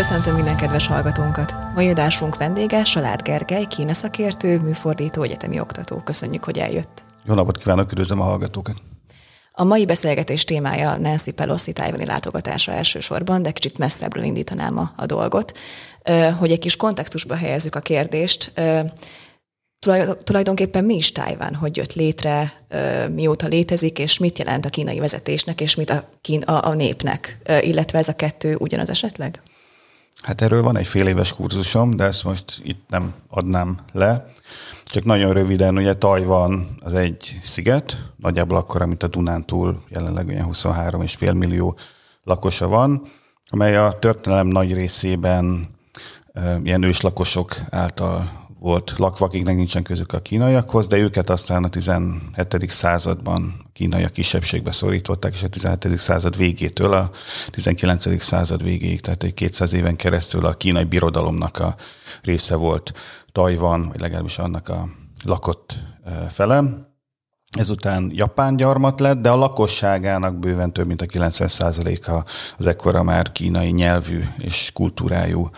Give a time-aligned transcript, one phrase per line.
[0.00, 1.54] Köszöntöm minden kedves hallgatónkat!
[1.74, 5.96] Mai adásunk vendége Salád Gergely, Kína szakértő, műfordító, egyetemi oktató.
[5.96, 7.04] Köszönjük, hogy eljött.
[7.24, 8.76] Jó napot kívánok, üdvözlöm a hallgatókat!
[9.52, 15.06] A mai beszélgetés témája Nancy Pelosi tájvani látogatása elsősorban, de kicsit messzebbről indítanám a, a
[15.06, 15.58] dolgot.
[16.38, 18.52] Hogy egy kis kontextusba helyezzük a kérdést,
[20.24, 22.54] tulajdonképpen mi is Tájván, hogy jött létre,
[23.14, 27.38] mióta létezik, és mit jelent a kínai vezetésnek, és mit a, kín, a, a népnek,
[27.60, 29.40] illetve ez a kettő ugyanaz esetleg?
[30.22, 34.32] Hát erről van egy fél éves kurzusom, de ezt most itt nem adnám le.
[34.84, 40.48] Csak nagyon röviden, ugye Tajvan az egy sziget, nagyjából akkor, mint a Dunántúl, jelenleg olyan
[40.52, 41.76] 23,5 millió
[42.24, 43.02] lakosa van,
[43.50, 45.68] amely a történelem nagy részében
[46.62, 52.70] ilyen őslakosok által volt lakva, akiknek nincsen közük a kínaiakhoz, de őket aztán a 17.
[52.70, 55.98] században a kínaiak kisebbségbe szorították, és a 17.
[55.98, 57.10] század végétől a
[57.50, 58.22] 19.
[58.22, 61.76] század végéig, tehát egy 200 éven keresztül a kínai birodalomnak a
[62.22, 62.92] része volt
[63.32, 64.88] Tajvan, vagy legalábbis annak a
[65.24, 65.78] lakott
[66.28, 66.88] fele.
[67.58, 73.32] Ezután Japán gyarmat lett, de a lakosságának bőven több mint a 90%-a az ekkora már
[73.32, 75.50] kínai nyelvű és kultúrájú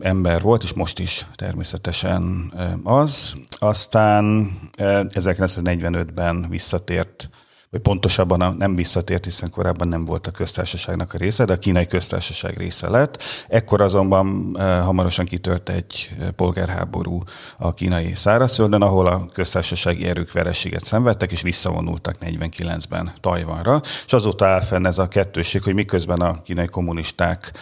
[0.00, 2.52] ember volt, és most is természetesen
[2.84, 3.32] az.
[3.58, 7.28] Aztán 1945-ben visszatért
[7.72, 11.86] vagy pontosabban nem visszatért, hiszen korábban nem volt a köztársaságnak a része, de a kínai
[11.86, 13.22] köztársaság része lett.
[13.48, 17.22] Ekkor azonban eh, hamarosan kitört egy eh, polgárháború
[17.58, 23.80] a kínai szárazföldön, ahol a köztársasági erők vereséget szenvedtek, és visszavonultak 49-ben Tajvanra.
[24.06, 27.52] És azóta áll fenn ez a kettőség, hogy miközben a kínai kommunisták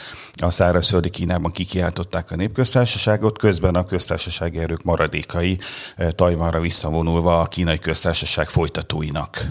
[0.42, 5.58] a szárazföldi Kínában kikiáltották a népköztársaságot, közben a köztársasági erők maradékai
[5.96, 9.48] eh, Tajvanra visszavonulva a kínai köztársaság folytatóinak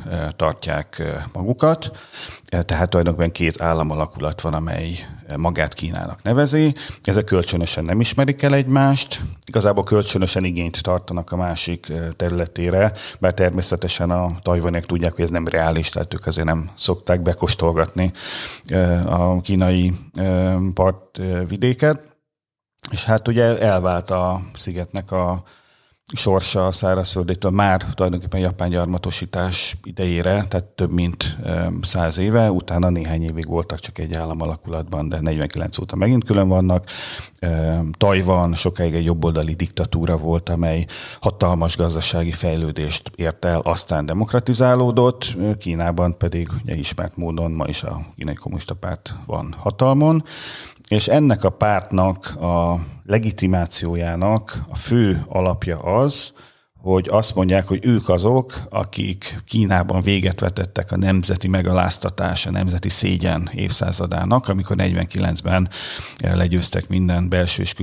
[0.50, 1.92] tartják magukat.
[2.46, 4.96] Tehát tulajdonképpen két államalakulat van, amely
[5.36, 6.76] magát Kínának nevezi.
[7.04, 14.12] Ezek kölcsönösen nem ismerik el egymást, igazából kölcsönösen igényt tartanak a másik területére, bár természetesen
[14.12, 18.12] a tajvaniak tudják, hogy ez nem reális, tehát ők azért nem szokták bekostolgatni
[19.06, 19.94] a kínai
[20.74, 22.08] partvidéket.
[22.92, 25.44] És hát ugye elvált a szigetnek a
[26.14, 31.38] sorsa a szárazföldétől már tulajdonképpen japán gyarmatosítás idejére, tehát több mint
[31.82, 36.48] száz éve, utána néhány évig voltak csak egy állam alakulatban, de 49 óta megint külön
[36.48, 36.90] vannak.
[37.98, 40.86] Tajvan sokáig egy jobboldali diktatúra volt, amely
[41.20, 48.02] hatalmas gazdasági fejlődést ért el, aztán demokratizálódott, Kínában pedig ugye ismert módon ma is a
[48.16, 50.24] kínai kommunista párt van hatalmon,
[50.90, 56.34] és ennek a pártnak a legitimációjának a fő alapja az,
[56.82, 62.90] hogy azt mondják, hogy ők azok, akik Kínában véget vetettek a nemzeti megaláztatás, a nemzeti
[62.90, 65.70] szégyen évszázadának, amikor 49-ben
[66.34, 67.74] legyőztek minden belső és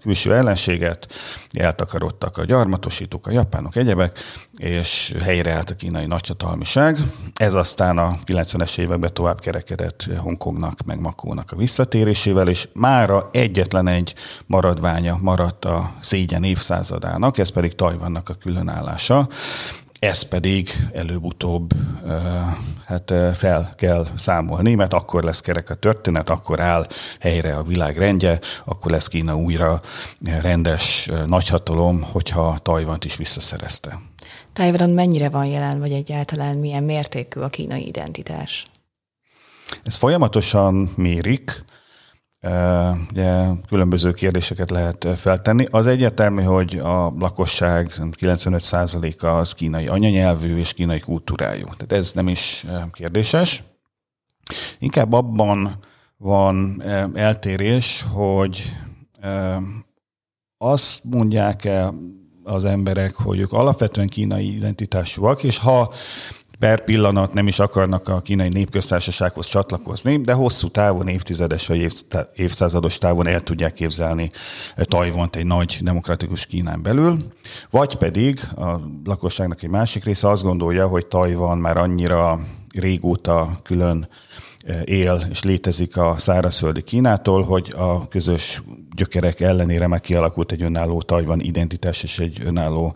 [0.00, 1.12] külső ellenséget,
[1.50, 4.18] eltakarodtak a gyarmatosítók, a japánok, egyebek,
[4.56, 6.98] és helyreállt a kínai nagyhatalmiság.
[7.34, 13.88] Ez aztán a 90-es években tovább kerekedett Hongkongnak, meg Makónak a visszatérésével, és mára egyetlen
[13.88, 14.14] egy
[14.46, 19.28] maradványa maradt a szégyen évszázadának, ez pedig Tajvannak a különállása.
[19.98, 21.72] Ez pedig előbb-utóbb
[22.86, 26.86] hát fel kell számolni, mert akkor lesz kerek a történet, akkor áll
[27.20, 29.80] helyre a világ rendje, akkor lesz Kína újra
[30.40, 34.00] rendes nagyhatalom, hogyha Tajvant is visszaszerezte.
[34.52, 38.66] Tajvanon mennyire van jelen, vagy egyáltalán milyen mértékű a kínai identitás?
[39.84, 41.64] Ez folyamatosan mérik,
[43.10, 45.66] Ugye különböző kérdéseket lehet feltenni.
[45.70, 51.64] Az egyértelmű, hogy a lakosság 95%-a az kínai anyanyelvű és kínai kultúrájú.
[51.64, 53.64] Tehát ez nem is kérdéses.
[54.78, 55.78] Inkább abban
[56.16, 56.82] van
[57.14, 58.74] eltérés, hogy
[60.58, 61.94] azt mondják el
[62.44, 65.92] az emberek, hogy ők alapvetően kínai identitásúak, és ha
[66.62, 72.04] per pillanat nem is akarnak a kínai népköztársasághoz csatlakozni, de hosszú távon, évtizedes vagy
[72.34, 74.30] évszázados távon el tudják képzelni
[74.76, 77.16] Tajvont egy nagy demokratikus Kínán belül,
[77.70, 82.40] vagy pedig a lakosságnak egy másik része azt gondolja, hogy Tajvan már annyira
[82.72, 84.08] régóta külön
[84.84, 88.62] él és létezik a szárazföldi Kínától, hogy a közös
[88.94, 92.94] gyökerek ellenére meg kialakult egy önálló tajvan identitás és egy önálló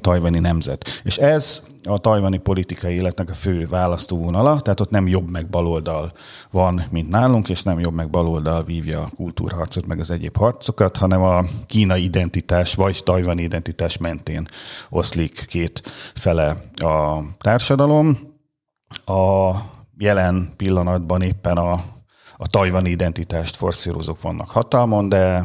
[0.00, 1.00] tajvani nemzet.
[1.04, 6.12] És ez a tajvani politikai életnek a fő választóvonala, tehát ott nem jobb meg baloldal
[6.50, 10.96] van, mint nálunk, és nem jobb meg baloldal vívja a kultúrharcot, meg az egyéb harcokat,
[10.96, 14.48] hanem a kínai identitás vagy tajvani identitás mentén
[14.88, 15.82] oszlik két
[16.14, 18.18] fele a társadalom.
[19.04, 19.50] A
[19.98, 21.80] jelen pillanatban éppen a
[22.36, 25.44] a tajvani identitást forszírozók vannak hatalmon, de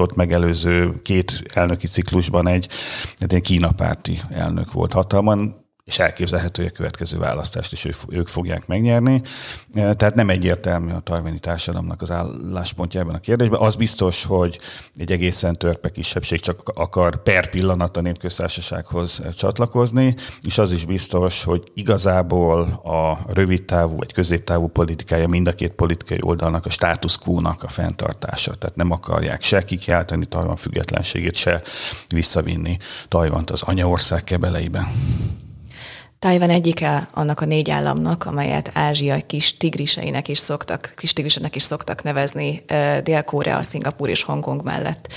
[0.00, 2.68] 2016-ot megelőző két elnöki ciklusban egy,
[3.18, 5.59] egy kínapárti elnök volt hatalmon,
[5.90, 9.22] és elképzelhető, hogy a következő választást is ők fogják megnyerni.
[9.72, 13.60] Tehát nem egyértelmű a tajvani társadalomnak az álláspontja ebben a kérdésben.
[13.60, 14.58] Az biztos, hogy
[14.96, 21.44] egy egészen törpe kisebbség csak akar per pillanat a népköztársasághoz csatlakozni, és az is biztos,
[21.44, 27.18] hogy igazából a rövid távú vagy középtávú politikája mind a két politikai oldalnak a status
[27.18, 28.54] quo-nak a fenntartása.
[28.54, 31.62] Tehát nem akarják se kikiáltani Tajvan függetlenségét, se
[32.08, 32.76] visszavinni
[33.08, 34.84] Tajvant az anyaország kebeleiben.
[36.20, 41.62] Tájvan egyike annak a négy államnak, amelyet Ázsia kis tigriseinek is szoktak, kis tigrisenek is
[41.62, 42.64] szoktak nevezni
[43.02, 45.12] Dél-Korea, Szingapúr és Hongkong mellett.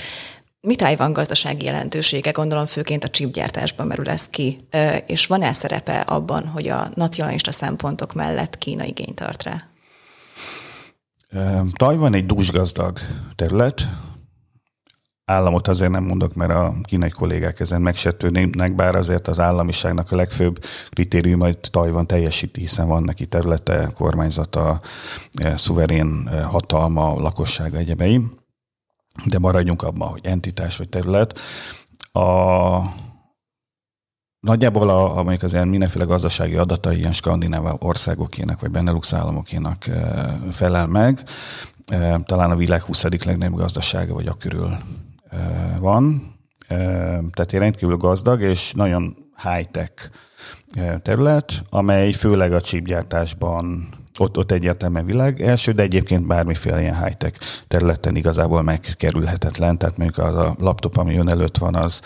[0.60, 4.58] Mi Tájvan gazdasági jelentősége, gondolom főként a csipgyártásban merül ez ki,
[5.06, 9.68] és van-e szerepe abban, hogy a nacionalista szempontok mellett Kína igényt tart rá?
[11.72, 12.98] Tajvan egy dúsgazdag
[13.34, 13.88] terület,
[15.24, 20.16] államot azért nem mondok, mert a kínai kollégák ezen megsetőnének, bár azért az államiságnak a
[20.16, 24.80] legfőbb kritériumait Tajvan teljesíti, hiszen van neki területe, kormányzata,
[25.34, 28.20] eh, szuverén eh, hatalma, lakossága, egyebei.
[29.26, 31.38] De maradjunk abban, hogy entitás vagy terület.
[32.12, 33.02] A,
[34.40, 39.86] Nagyjából a, a mondjuk az ilyen mindenféle gazdasági adatai ilyen skandináv országokének, vagy Benelux államokénak
[39.86, 41.22] eh, felel meg.
[42.24, 43.02] Talán a világ 20.
[43.04, 44.78] legnagyobb gazdasága, vagy a körül
[45.78, 46.34] van,
[46.68, 50.10] tehát egy rendkívül gazdag és nagyon high-tech
[51.02, 53.88] terület, amely főleg a chipgyártásban
[54.18, 57.38] ott, ott egyértelműen világ első, de egyébként bármiféle ilyen high-tech
[57.68, 59.78] területen igazából megkerülhetetlen.
[59.78, 62.00] Tehát mondjuk az a laptop, ami ön előtt van, az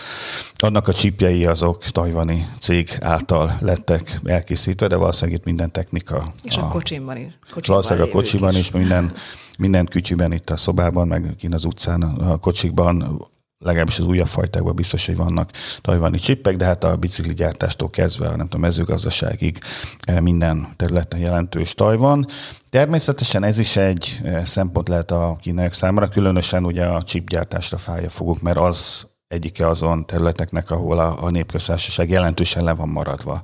[0.57, 6.25] annak a csipjei azok tajvani cég által lettek elkészítve, de valószínűleg itt minden technika.
[6.43, 7.39] És a, a kocsimban is.
[7.41, 9.13] Kocsimban valószínűleg a kocsiban is, is minden
[9.59, 13.27] minden kütyűben itt a szobában, meg kint az utcán, a kocsikban
[13.59, 15.51] legalábbis az újabb fajtákban biztos, hogy vannak
[15.81, 19.59] tajvani csippek, de hát a bicikligyártástól kezdve, nem tudom, mezőgazdaságig
[20.01, 22.27] eh, minden területen jelentős Tajvan.
[22.71, 28.09] Természetesen ez is egy eh, szempont lehet a kínaiak számára, különösen ugye a csipgyártásra fája
[28.09, 33.43] foguk, mert az egyike azon területeknek, ahol a, a népköztársaság jelentősen le van maradva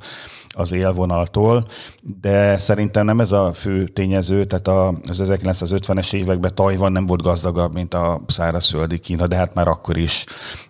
[0.55, 1.67] az élvonaltól,
[2.21, 4.69] de szerintem nem ez a fő tényező, tehát
[5.09, 9.97] az 1950-es években Tajvan nem volt gazdagabb, mint a szárazföldi Kína, de hát már akkor
[9.97, 10.25] is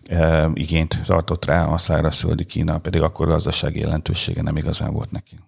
[0.07, 5.39] e, igényt tartott rá a szárazföldi Kína, pedig akkor gazdasági jelentősége nem igazán volt neki.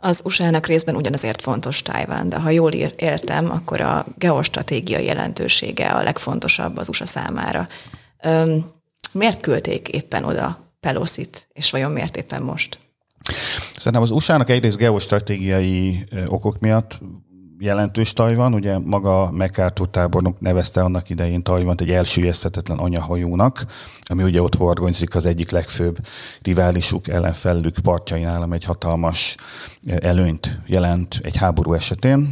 [0.00, 6.02] Az USA-nak részben ugyanazért fontos Tájván, de ha jól értem, akkor a geostratégiai jelentősége a
[6.02, 7.68] legfontosabb az USA számára.
[8.26, 8.66] Üm,
[9.12, 12.78] miért küldték éppen oda Pelosit, és vajon miért éppen most?
[13.76, 17.00] Szerintem az USA-nak egyrészt geostratégiai okok miatt
[17.58, 23.66] jelentős Tajvan, ugye maga MacArthur tábornok nevezte annak idején Tajvant egy elsüllyeszthetetlen anyahajónak,
[24.02, 25.96] ami ugye ott horgonyzik az egyik legfőbb
[26.42, 29.36] riválisuk ellenfelük partjainál, ami egy hatalmas
[30.00, 32.28] előnyt jelent egy háború esetén.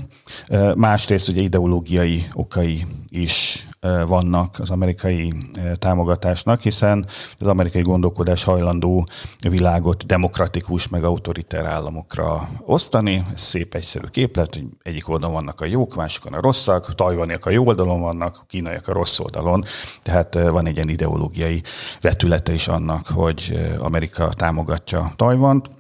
[0.75, 3.67] Másrészt ugye ideológiai okai is
[4.07, 5.33] vannak az amerikai
[5.79, 7.07] támogatásnak, hiszen
[7.39, 9.07] az amerikai gondolkodás hajlandó
[9.49, 13.23] világot demokratikus meg autoriter államokra osztani.
[13.35, 17.67] Szép egyszerű képlet, hogy egyik oldalon vannak a jók, másikon a rosszak, tajvaniak a jó
[17.67, 19.65] oldalon vannak, kínaiak a rossz oldalon.
[20.03, 21.63] Tehát van egy ilyen ideológiai
[22.01, 25.71] vetülete is annak, hogy Amerika támogatja Tajvant.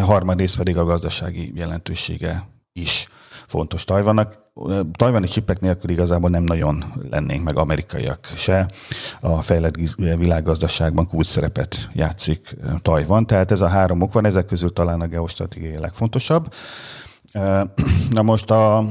[0.00, 3.07] Harmadrészt pedig a gazdasági jelentősége is
[3.48, 4.36] fontos Tajvannak.
[4.92, 8.68] Tajvani csipek nélkül igazából nem nagyon lennénk meg amerikaiak se.
[9.20, 14.72] A fejlett világgazdaságban kulcs szerepet játszik Tajvan, tehát ez a három ok van, ezek közül
[14.72, 16.54] talán a geostratégiai legfontosabb.
[18.10, 18.84] Na most a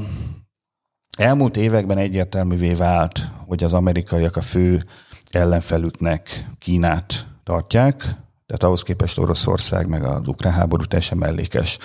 [1.18, 4.84] elmúlt években egyértelművé vált, hogy az amerikaiak a fő
[5.30, 8.16] ellenfelüknek Kínát tartják,
[8.48, 11.78] tehát ahhoz képest Oroszország meg az ukrán háború teljesen mellékes,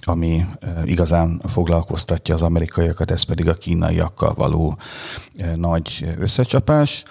[0.00, 0.44] ami
[0.84, 4.78] igazán foglalkoztatja az amerikaiakat, ez pedig a kínaiakkal való
[5.54, 7.04] nagy összecsapás,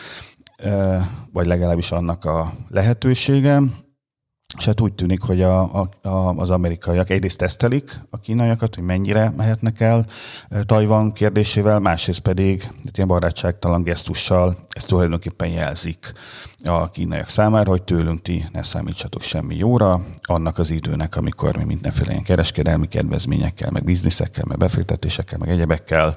[1.33, 3.61] vagy legalábbis annak a lehetősége.
[4.57, 5.89] És hát úgy tűnik, hogy a, a,
[6.35, 10.05] az amerikaiak egyrészt tesztelik a kínaiakat, hogy mennyire mehetnek el
[10.65, 16.13] Tajvan kérdésével, másrészt pedig ilyen barátságtalan gesztussal ezt tulajdonképpen jelzik
[16.65, 21.63] a kínaiak számára, hogy tőlünk ti ne számítsatok semmi jóra, annak az időnek, amikor mi
[21.63, 26.15] mindenféle ilyen kereskedelmi kedvezményekkel, meg bizniszekkel, meg befektetésekkel, meg egyebekkel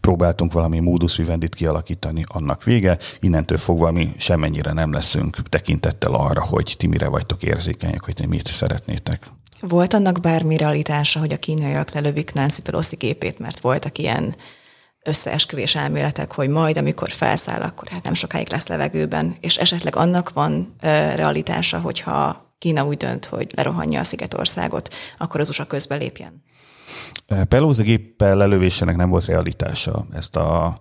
[0.00, 2.98] próbáltunk valami módusz vivendit kialakítani, annak vége.
[3.20, 8.26] Innentől fogva mi semennyire nem leszünk tekintettel arra, hogy ti mire vagytok érzékenyek, hogy ti
[8.26, 9.30] mit szeretnétek.
[9.60, 14.34] Volt annak bármi realitása, hogy a kínaiak lelövik Nancy Pelosi képét, mert voltak ilyen
[15.04, 20.32] összeesküvés elméletek, hogy majd, amikor felszáll, akkor hát nem sokáig lesz levegőben, és esetleg annak
[20.32, 20.74] van
[21.14, 26.42] realitása, hogyha Kína úgy dönt, hogy lerohanja a Szigetországot, akkor az USA közbelépjen?
[27.48, 30.06] Pelózi géppel lelövésének nem volt realitása.
[30.12, 30.74] Ezt a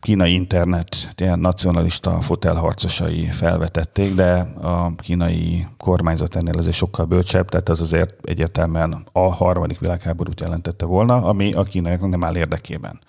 [0.00, 7.68] kínai internet ilyen nacionalista fotelharcosai felvetették, de a kínai kormányzat ennél azért sokkal bölcsebb, tehát
[7.68, 13.00] az azért egyértelműen a harmadik világháborút jelentette volna, ami a kínaiaknak nem áll érdekében.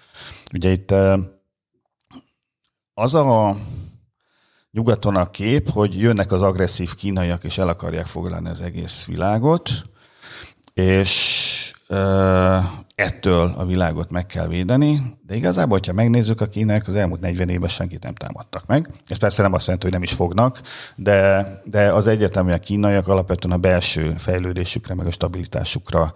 [0.53, 0.93] Ugye itt
[2.93, 3.55] az a
[4.71, 9.69] nyugaton a kép, hogy jönnek az agresszív kínaiak, és el akarják foglalni az egész világot,
[10.73, 11.36] és
[12.95, 17.49] ettől a világot meg kell védeni, de igazából, hogyha megnézzük, a kínaiak az elmúlt 40
[17.49, 18.89] évben senkit nem támadtak meg.
[19.07, 20.61] Ez persze nem azt jelenti, hogy nem is fognak,
[20.95, 26.13] de, de az egyetemű a kínaiak alapvetően a belső fejlődésükre, meg a stabilitásukra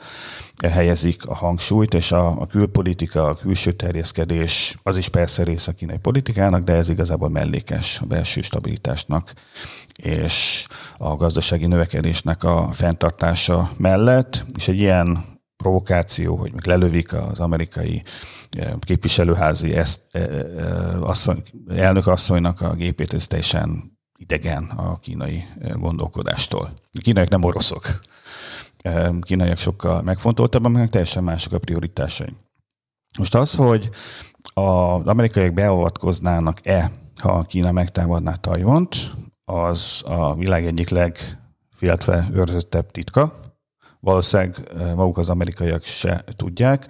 [0.70, 5.75] helyezik a hangsúlyt, és a, a külpolitika, a külső terjeszkedés, az is persze része a
[5.75, 9.34] kínai politikának, de ez igazából mellékes a belső stabilitásnak
[9.96, 17.39] és a gazdasági növekedésnek a fenntartása mellett, és egy ilyen provokáció, hogy meg lelövik az
[17.39, 18.03] amerikai
[18.50, 25.46] eh, képviselőházi ezt, eh, eh, asszony, elnök asszonynak a gépét, ez teljesen idegen a kínai
[25.74, 26.72] gondolkodástól.
[26.94, 28.01] A kínaiak nem oroszok.
[29.22, 32.36] Kínaiak sokkal megfontoltabbak, meg teljesen mások a prioritásai.
[33.18, 33.89] Most az, hogy
[34.53, 36.91] az amerikaiak beavatkoznának-e,
[37.22, 39.12] ha Kína megtámadná Tajvont,
[39.46, 43.50] az a világ egyik legféltve őrzöttebb titka,
[44.01, 46.86] valószínűleg eh, maguk az amerikaiak se tudják.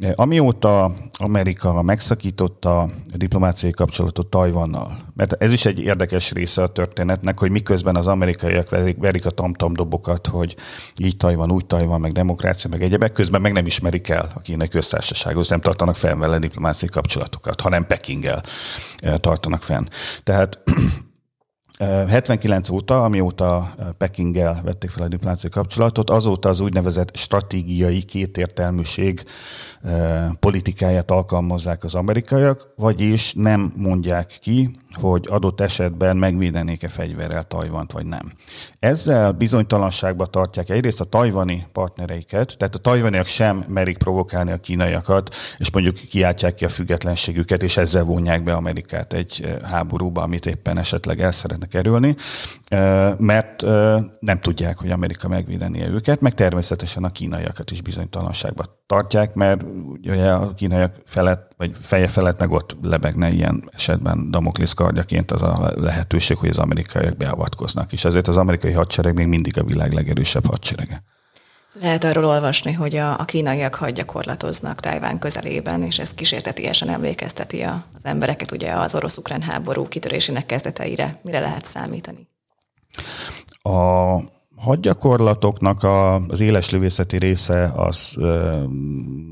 [0.00, 6.66] Eh, amióta Amerika megszakította a diplomáciai kapcsolatot Tajvannal, mert ez is egy érdekes része a
[6.66, 10.56] történetnek, hogy miközben az amerikaiak verik, a tamtam dobokat, hogy
[10.96, 14.68] így Tajvan, úgy Tajvan, meg demokrácia, meg egyebek, közben meg nem ismerik el a kínai
[14.68, 18.42] köztársaságot, nem tartanak fenn vele diplomáciai kapcsolatokat, hanem Pekinggel
[18.98, 19.84] eh, tartanak fenn.
[20.22, 20.58] Tehát
[21.78, 29.24] 79 óta, amióta Pekinggel vették fel a diplomáciai kapcsolatot, azóta az úgynevezett stratégiai kétértelműség
[30.40, 38.06] politikáját alkalmazzák az amerikaiak, vagyis nem mondják ki, hogy adott esetben megvédenék-e fegyverrel Tajvant, vagy
[38.06, 38.32] nem.
[38.78, 45.34] Ezzel bizonytalanságba tartják egyrészt a tajvani partnereiket, tehát a tajvaniak sem merik provokálni a kínaiakat,
[45.58, 50.78] és mondjuk kiáltják ki a függetlenségüket, és ezzel vonják be Amerikát egy háborúba, amit éppen
[50.78, 52.16] esetleg el szeretne kerülni,
[53.18, 53.62] mert
[54.20, 59.62] nem tudják, hogy Amerika megvédenie őket, meg természetesen a kínaiakat is bizonytalanságba tartják, mert
[60.02, 65.42] ugye a kínaiak felett, vagy feje felett meg ott lebegne ilyen esetben Damoklész kardjaként az
[65.42, 69.92] a lehetőség, hogy az amerikaiak beavatkoznak, és ezért az amerikai hadsereg még mindig a világ
[69.92, 71.02] legerősebb hadserege.
[71.80, 77.84] Lehet arról olvasni, hogy a, a kínaiak hadgyakorlatoznak Tájván közelében, és ez kísértetiesen emlékezteti a,
[77.94, 81.20] az embereket ugye az orosz-ukrán háború kitörésének kezdeteire.
[81.22, 82.28] Mire lehet számítani?
[83.62, 84.16] A
[84.66, 88.24] hadgyakorlatoknak a, az éles lövészeti része az e,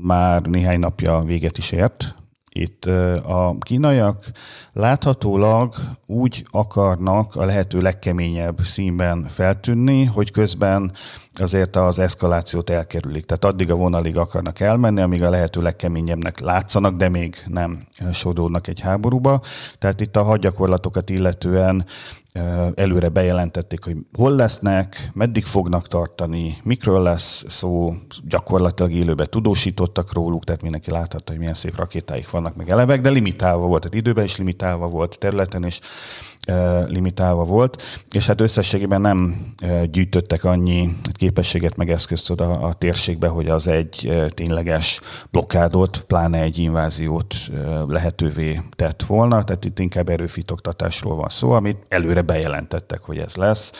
[0.01, 2.15] már néhány napja véget is ért.
[2.49, 4.31] Itt e, a kínaiak
[4.73, 5.75] láthatólag
[6.05, 10.91] úgy akarnak a lehető legkeményebb színben feltűnni, hogy közben
[11.39, 13.25] azért az eszkalációt elkerülik.
[13.25, 18.67] Tehát addig a vonalig akarnak elmenni, amíg a lehető legkeményebbnek látszanak, de még nem sodódnak
[18.67, 19.41] egy háborúba.
[19.79, 21.85] Tehát itt a hadgyakorlatokat illetően
[22.75, 30.43] előre bejelentették, hogy hol lesznek, meddig fognak tartani, mikről lesz szó, gyakorlatilag élőben tudósítottak róluk,
[30.43, 34.23] tehát mindenki láthatta, hogy milyen szép rakétáik vannak, meg elevek, de limitálva volt, tehát időben
[34.23, 35.79] is limitálva volt, területen is
[36.87, 39.35] limitálva volt, és hát összességében nem
[39.91, 46.57] gyűjtöttek annyi képességet meg eszközt oda a térségbe, hogy az egy tényleges blokkádot, pláne egy
[46.57, 47.35] inváziót
[47.87, 53.71] lehetővé tett volna, tehát itt inkább erőfitoktatásról van szó, amit előre bejelentettek, hogy ez lesz.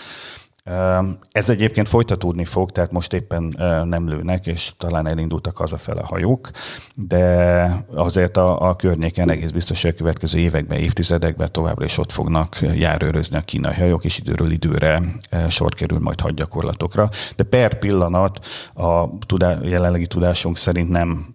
[1.31, 3.55] Ez egyébként folytatódni fog, tehát most éppen
[3.87, 6.51] nem lőnek, és talán elindultak hazafele a hajók,
[6.95, 12.11] de azért a, a környéken egész biztos, hogy a következő években, évtizedekben továbbra is ott
[12.11, 15.01] fognak járőrözni a kínai hajók, és időről időre
[15.49, 17.09] sor kerül majd hadgyakorlatokra.
[17.35, 21.34] De per pillanat a tudá, jelenlegi tudásunk szerint nem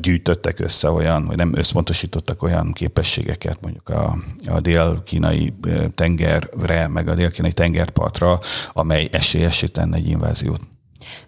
[0.00, 5.54] gyűjtöttek össze olyan, vagy nem összpontosítottak olyan képességeket mondjuk a, a dél-kínai
[5.94, 8.38] tengerre, meg a dél-kínai tengerpartra,
[8.72, 10.60] amely esélyesé tenne egy inváziót.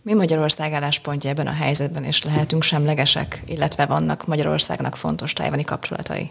[0.03, 6.31] Mi Magyarország álláspontja ebben a helyzetben, és lehetünk semlegesek, illetve vannak Magyarországnak fontos tájvani kapcsolatai?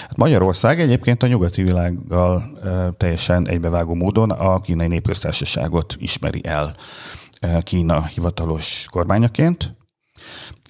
[0.00, 2.44] Hát Magyarország egyébként a nyugati világgal
[2.96, 6.76] teljesen egybevágó módon a kínai népköztársaságot ismeri el.
[7.62, 9.74] Kína hivatalos kormányaként,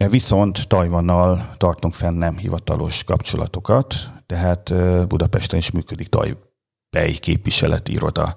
[0.09, 3.95] Viszont Tajvannal tartunk fenn nem hivatalos kapcsolatokat,
[4.27, 4.73] tehát
[5.07, 8.35] Budapesten is működik Tajpej képviseleti iroda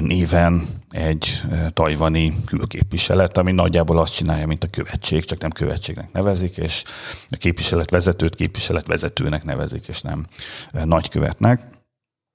[0.00, 1.40] néven egy
[1.72, 6.84] tajvani külképviselet, ami nagyjából azt csinálja, mint a követség, csak nem követségnek nevezik, és
[7.30, 10.26] a képviselet vezetőt képviselet vezetőnek nevezik, és nem
[10.72, 11.81] nagykövetnek.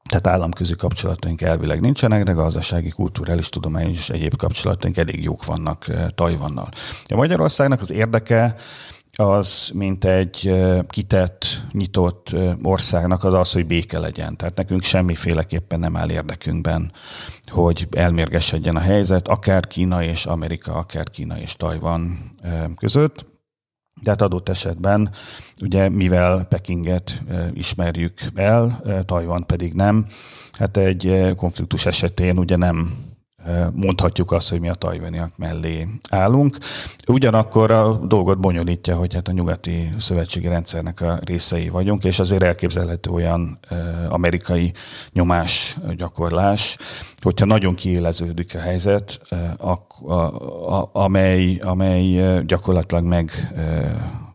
[0.08, 5.88] Tehát államközi kapcsolataink elvileg nincsenek, de gazdasági, kulturális, tudományos és egyéb kapcsolataink elég jók vannak
[5.88, 6.70] eh, Tajvannal.
[7.06, 8.56] A Magyarországnak az érdeke
[9.16, 14.38] az, mint egy eh, kitett, nyitott eh, országnak az az, hogy béke legyen.
[14.38, 16.92] Tehát nekünk semmiféleképpen nem áll érdekünkben,
[17.46, 22.32] hogy elmérgesedjen a helyzet, akár Kína és Amerika, akár Kína és Tajvan
[22.76, 23.37] között.
[24.04, 25.10] Tehát adott esetben,
[25.62, 27.22] ugye mivel Pekinget
[27.54, 30.06] ismerjük el, Tajvan pedig nem,
[30.52, 32.94] hát egy konfliktus esetén ugye nem
[33.74, 36.58] mondhatjuk azt, hogy mi a tajvaniak mellé állunk.
[37.08, 42.44] Ugyanakkor a dolgot bonyolítja, hogy hát a nyugati szövetségi rendszernek a részei vagyunk, és azért
[42.44, 43.60] elképzelhető olyan
[44.10, 44.74] amerikai
[45.14, 46.78] nyomás gyakorlás,
[47.22, 49.20] hogyha nagyon kiéleződik a helyzet,
[50.92, 53.54] amely, amely gyakorlatilag meg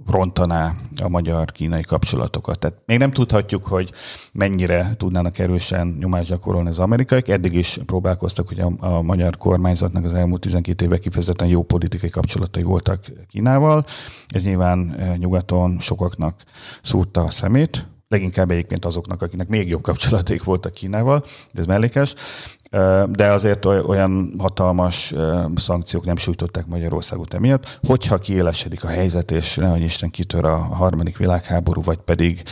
[0.06, 2.58] rontaná a magyar-kínai kapcsolatokat.
[2.58, 3.92] Tehát még nem tudhatjuk, hogy
[4.32, 7.28] mennyire tudnának erősen nyomást gyakorolni az amerikaiak.
[7.28, 12.10] Eddig is próbálkoztak, hogy a, a magyar kormányzatnak az elmúlt 12 évben kifejezetten jó politikai
[12.10, 13.84] kapcsolatai voltak Kínával.
[14.28, 16.42] Ez nyilván eh, nyugaton sokaknak
[16.82, 22.14] szúrta a szemét, leginkább egyébként azoknak, akinek még jobb kapcsolataik voltak Kínával, de ez mellékes
[23.10, 25.14] de azért olyan hatalmas
[25.54, 27.78] szankciók nem sújtották Magyarországot emiatt.
[27.86, 32.42] Hogyha kiélesedik a helyzet, és nehogy Isten kitör a harmadik világháború, vagy pedig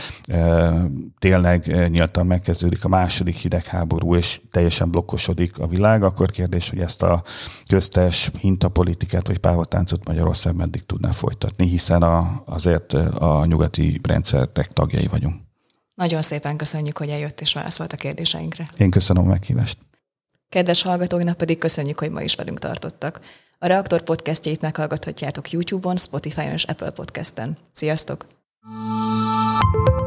[1.19, 7.01] tényleg nyíltan megkezdődik a második hidegháború, és teljesen blokkosodik a világ, akkor kérdés, hogy ezt
[7.01, 7.23] a
[7.67, 15.07] köztes hintapolitikát vagy pávatáncot Magyarország meddig tudná folytatni, hiszen a, azért a nyugati rendszerek tagjai
[15.07, 15.35] vagyunk.
[15.95, 18.69] Nagyon szépen köszönjük, hogy eljött és válaszolt a kérdéseinkre.
[18.77, 19.77] Én köszönöm a meghívást.
[20.51, 23.19] Kedves hallgatóinak pedig köszönjük, hogy ma is velünk tartottak.
[23.59, 27.57] A Reaktor podcastjait meghallgathatjátok YouTube-on, Spotify-on és Apple Podcast-en.
[27.73, 28.25] Sziasztok!
[28.63, 30.00] thank you